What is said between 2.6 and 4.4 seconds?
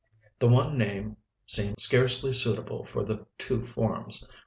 for the two forms.